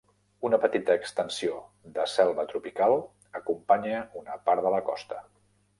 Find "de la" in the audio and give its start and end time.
4.69-4.83